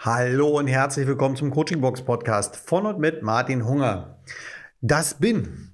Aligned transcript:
Hallo 0.00 0.56
und 0.56 0.68
herzlich 0.68 1.08
willkommen 1.08 1.34
zum 1.34 1.50
Coaching 1.50 1.80
Box 1.80 2.02
Podcast 2.02 2.54
von 2.54 2.86
und 2.86 3.00
mit 3.00 3.24
Martin 3.24 3.66
Hunger. 3.66 4.22
Das 4.80 5.14
bin. 5.14 5.72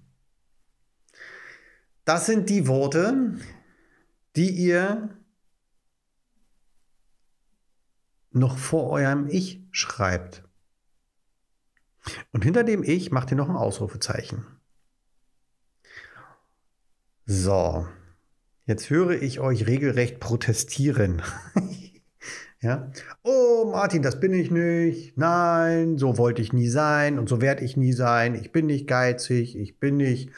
Das 2.07 2.25
sind 2.25 2.49
die 2.49 2.67
Worte, 2.67 3.35
die 4.35 4.49
ihr 4.49 5.11
noch 8.31 8.57
vor 8.57 8.89
eurem 8.89 9.29
Ich 9.29 9.63
schreibt. 9.73 10.43
Und 12.33 12.45
hinter 12.45 12.65
dem 12.65 12.83
Ich 12.83 13.11
macht 13.11 13.31
ihr 13.31 13.37
noch 13.37 13.51
ein 13.51 13.57
Ausrufezeichen. 13.57 14.47
So, 17.27 17.87
jetzt 18.65 18.89
höre 18.89 19.21
ich 19.21 19.41
euch 19.41 19.67
regelrecht 19.67 20.19
protestieren. 20.19 21.21
Ja? 22.65 22.91
Oh, 23.23 23.69
Martin, 23.71 24.01
das 24.01 24.19
bin 24.19 24.33
ich 24.33 24.51
nicht. 24.51 25.19
Nein, 25.19 25.99
so 25.99 26.17
wollte 26.17 26.41
ich 26.41 26.55
nie 26.55 26.69
sein 26.69 27.19
und 27.19 27.29
so 27.29 27.43
werde 27.43 27.63
ich 27.63 27.77
nie 27.77 27.93
sein. 27.93 28.35
Ich 28.35 28.53
bin 28.53 28.65
nicht 28.65 28.89
geizig, 28.89 29.55
ich 29.55 29.79
bin 29.79 29.99
nicht 29.99 30.31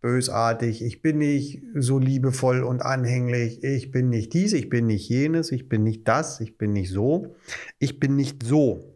bösartig, 0.00 0.82
ich 0.82 1.02
bin 1.02 1.18
nicht 1.18 1.62
so 1.74 1.98
liebevoll 1.98 2.62
und 2.62 2.80
anhänglich, 2.80 3.62
ich 3.62 3.90
bin 3.90 4.08
nicht 4.08 4.32
dies, 4.32 4.54
ich 4.54 4.70
bin 4.70 4.86
nicht 4.86 5.06
jenes, 5.08 5.52
ich 5.52 5.68
bin 5.68 5.82
nicht 5.82 6.08
das, 6.08 6.40
ich 6.40 6.56
bin 6.56 6.72
nicht 6.72 6.90
so, 6.90 7.36
ich 7.78 8.00
bin 8.00 8.16
nicht 8.16 8.42
so. 8.42 8.94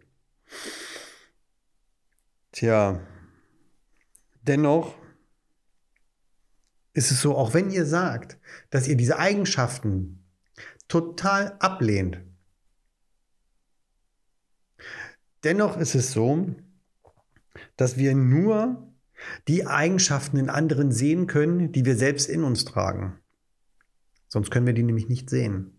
Tja, 2.52 3.00
dennoch 4.42 4.94
ist 6.94 7.10
es 7.10 7.20
so, 7.20 7.36
auch 7.36 7.52
wenn 7.52 7.70
ihr 7.70 7.84
sagt, 7.84 8.38
dass 8.70 8.88
ihr 8.88 8.96
diese 8.96 9.18
Eigenschaften 9.18 10.24
total 10.88 11.56
ablehnt, 11.58 12.20
Dennoch 15.44 15.76
ist 15.76 15.94
es 15.94 16.12
so, 16.12 16.54
dass 17.76 17.96
wir 17.96 18.14
nur 18.14 18.86
die 19.48 19.66
Eigenschaften 19.66 20.36
in 20.36 20.50
anderen 20.50 20.92
sehen 20.92 21.26
können, 21.26 21.72
die 21.72 21.84
wir 21.84 21.96
selbst 21.96 22.28
in 22.28 22.44
uns 22.44 22.64
tragen. 22.64 23.18
Sonst 24.28 24.50
können 24.50 24.66
wir 24.66 24.74
die 24.74 24.82
nämlich 24.82 25.08
nicht 25.08 25.30
sehen. 25.30 25.72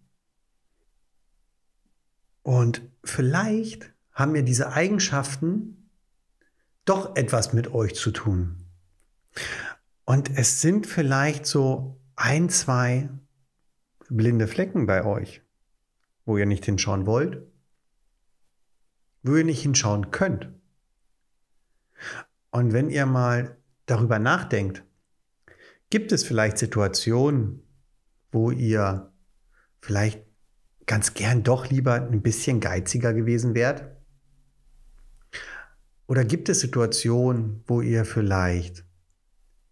Und 2.44 2.82
vielleicht 3.04 3.94
haben 4.14 4.34
wir 4.34 4.44
diese 4.44 4.74
Eigenschaften 4.74 5.90
doch 6.86 7.16
etwas 7.16 7.54
mit 7.54 7.74
euch 7.74 7.96
zu 7.96 8.12
tun. 8.12 8.66
Und 10.06 10.36
es 10.36 10.60
sind 10.60 10.88
vielleicht 10.88 11.46
so 11.46 12.02
ein, 12.16 12.50
zwei 12.50 13.10
blinde 14.10 14.48
Flecken 14.48 14.88
bei 14.88 15.06
euch, 15.06 15.42
wo 16.26 16.38
ihr 16.38 16.48
nicht 16.48 16.66
hinschauen 16.66 17.06
wollt 17.06 17.44
wo 19.24 19.36
ihr 19.36 19.44
nicht 19.44 19.62
hinschauen 19.62 20.12
könnt. 20.12 20.50
Und 22.52 22.74
wenn 22.74 22.90
ihr 22.90 23.06
mal 23.06 23.58
darüber 23.86 24.20
nachdenkt, 24.20 24.84
gibt 25.90 26.12
es 26.12 26.24
vielleicht 26.24 26.58
Situationen, 26.58 27.64
wo 28.32 28.52
ihr 28.52 29.12
vielleicht 29.82 30.24
ganz 30.86 31.14
gern 31.14 31.44
doch 31.44 31.70
lieber 31.70 31.94
ein 31.94 32.22
bisschen 32.22 32.60
geiziger 32.60 33.14
gewesen 33.14 33.56
wärt? 33.56 33.86
Oder 36.08 36.26
gibt 36.26 36.50
es 36.50 36.60
Situationen, 36.60 37.64
wo 37.68 37.82
ihr 37.82 38.04
vielleicht 38.04 38.84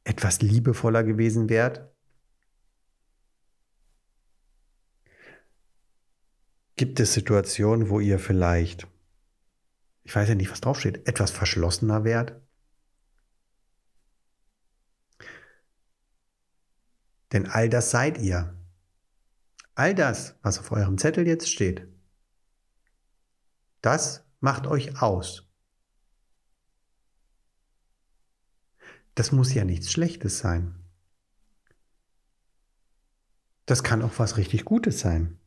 etwas 0.06 0.42
liebevoller 0.42 1.04
gewesen 1.04 1.50
wärt? 1.50 1.90
Gibt 6.78 7.02
es 7.02 7.14
Situationen, 7.14 7.90
wo 7.90 8.00
ihr 8.00 8.20
vielleicht 8.20 8.88
ich 10.10 10.16
weiß 10.16 10.28
ja 10.28 10.34
nicht, 10.34 10.50
was 10.50 10.60
draufsteht, 10.60 11.08
etwas 11.08 11.30
verschlossener 11.30 12.04
wärt? 12.04 12.42
Denn 17.32 17.46
all 17.46 17.70
das 17.70 17.92
seid 17.92 18.18
ihr. 18.18 18.58
All 19.76 19.94
das, 19.94 20.34
was 20.42 20.58
auf 20.58 20.72
eurem 20.72 20.98
Zettel 20.98 21.28
jetzt 21.28 21.48
steht, 21.48 21.88
das 23.82 24.26
macht 24.40 24.66
euch 24.66 25.00
aus. 25.00 25.48
Das 29.14 29.32
muss 29.32 29.54
ja 29.54 29.64
nichts 29.64 29.92
Schlechtes 29.92 30.40
sein. 30.40 30.74
Das 33.68 33.84
kann 33.84 34.02
auch 34.02 34.18
was 34.18 34.38
richtig 34.38 34.66
Gutes 34.66 35.02
sein. 35.02 35.38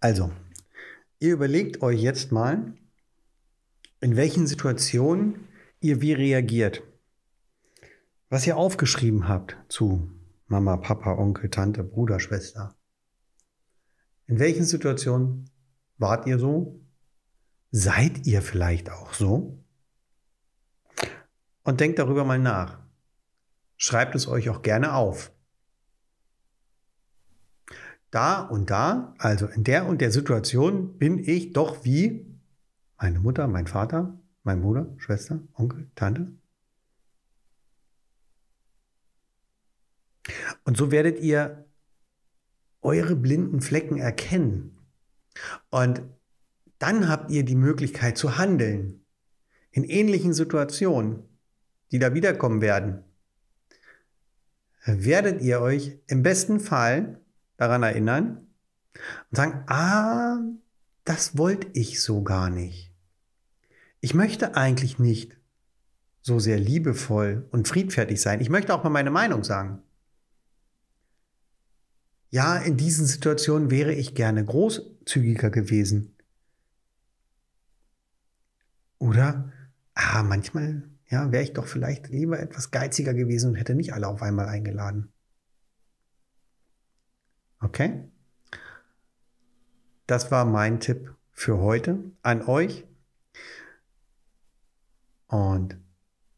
Also, 0.00 0.30
ihr 1.18 1.32
überlegt 1.32 1.80
euch 1.80 2.02
jetzt 2.02 2.30
mal, 2.30 2.74
in 4.00 4.16
welchen 4.16 4.46
Situationen 4.46 5.48
ihr 5.80 6.00
wie 6.00 6.12
reagiert. 6.12 6.82
Was 8.28 8.46
ihr 8.46 8.56
aufgeschrieben 8.56 9.28
habt 9.28 9.56
zu 9.68 10.10
Mama, 10.46 10.76
Papa, 10.78 11.12
Onkel, 11.12 11.50
Tante, 11.50 11.84
Bruder, 11.84 12.20
Schwester. 12.20 12.74
In 14.26 14.38
welchen 14.38 14.64
Situationen 14.64 15.50
wart 15.98 16.26
ihr 16.26 16.38
so? 16.38 16.80
Seid 17.70 18.26
ihr 18.26 18.40
vielleicht 18.40 18.90
auch 18.90 19.12
so? 19.12 19.62
Und 21.64 21.80
denkt 21.80 21.98
darüber 21.98 22.24
mal 22.24 22.38
nach. 22.38 22.78
Schreibt 23.76 24.14
es 24.14 24.26
euch 24.26 24.48
auch 24.48 24.62
gerne 24.62 24.94
auf. 24.94 25.32
Da 28.10 28.40
und 28.40 28.70
da, 28.70 29.14
also 29.18 29.46
in 29.46 29.64
der 29.64 29.86
und 29.86 30.00
der 30.00 30.10
Situation, 30.10 30.96
bin 30.96 31.18
ich 31.18 31.52
doch 31.52 31.84
wie 31.84 32.37
meine 32.98 33.20
Mutter, 33.20 33.46
mein 33.46 33.66
Vater, 33.66 34.18
mein 34.42 34.60
Bruder, 34.60 34.92
Schwester, 34.98 35.40
Onkel, 35.54 35.88
Tante. 35.94 36.32
Und 40.64 40.76
so 40.76 40.90
werdet 40.90 41.20
ihr 41.20 41.64
eure 42.82 43.16
blinden 43.16 43.60
Flecken 43.60 43.98
erkennen. 43.98 44.78
Und 45.70 46.02
dann 46.78 47.08
habt 47.08 47.30
ihr 47.30 47.44
die 47.44 47.56
Möglichkeit 47.56 48.18
zu 48.18 48.36
handeln 48.36 49.04
in 49.70 49.84
ähnlichen 49.84 50.34
Situationen, 50.34 51.22
die 51.90 51.98
da 51.98 52.14
wiederkommen 52.14 52.60
werden. 52.60 53.04
Werdet 54.84 55.42
ihr 55.42 55.60
euch 55.60 55.98
im 56.06 56.22
besten 56.22 56.60
Fall 56.60 57.20
daran 57.56 57.82
erinnern 57.82 58.46
und 59.30 59.36
sagen, 59.36 59.64
ah, 59.66 60.38
das 61.04 61.36
wollte 61.36 61.68
ich 61.72 62.02
so 62.02 62.22
gar 62.22 62.50
nicht. 62.50 62.87
Ich 64.00 64.14
möchte 64.14 64.56
eigentlich 64.56 64.98
nicht 64.98 65.36
so 66.20 66.38
sehr 66.38 66.58
liebevoll 66.58 67.48
und 67.50 67.68
friedfertig 67.68 68.20
sein. 68.20 68.40
Ich 68.40 68.50
möchte 68.50 68.74
auch 68.74 68.84
mal 68.84 68.90
meine 68.90 69.10
Meinung 69.10 69.44
sagen. 69.44 69.82
Ja, 72.30 72.56
in 72.58 72.76
diesen 72.76 73.06
Situationen 73.06 73.70
wäre 73.70 73.92
ich 73.92 74.14
gerne 74.14 74.44
großzügiger 74.44 75.50
gewesen. 75.50 76.14
Oder, 78.98 79.52
ah, 79.94 80.22
manchmal, 80.22 80.82
ja, 81.08 81.32
wäre 81.32 81.42
ich 81.42 81.54
doch 81.54 81.66
vielleicht 81.66 82.08
lieber 82.08 82.38
etwas 82.38 82.70
geiziger 82.70 83.14
gewesen 83.14 83.50
und 83.50 83.54
hätte 83.56 83.74
nicht 83.74 83.94
alle 83.94 84.08
auf 84.08 84.20
einmal 84.20 84.46
eingeladen. 84.46 85.10
Okay? 87.60 88.08
Das 90.06 90.30
war 90.30 90.44
mein 90.44 90.80
Tipp 90.80 91.14
für 91.32 91.58
heute 91.58 91.98
an 92.22 92.42
euch. 92.42 92.86
Und 95.28 95.76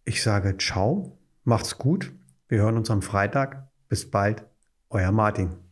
ich 0.05 0.23
sage 0.23 0.57
ciao, 0.59 1.19
macht's 1.45 1.79
gut. 1.79 2.13
Wir 2.49 2.59
hören 2.59 2.77
uns 2.77 2.91
am 2.91 3.03
Freitag. 3.03 3.69
Bis 3.89 4.11
bald, 4.11 4.45
euer 4.91 5.13
Martin. 5.13 5.70